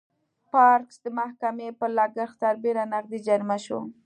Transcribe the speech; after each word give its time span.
پارکس 0.51 0.95
د 1.03 1.07
محکمې 1.17 1.69
پر 1.79 1.89
لګښت 1.97 2.35
سربېره 2.41 2.83
نغدي 2.93 3.19
جریمه 3.27 3.57
شوه. 3.65 3.81